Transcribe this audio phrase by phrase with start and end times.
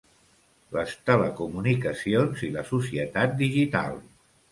[0.77, 4.01] Les telecomunicacions i la societat digital.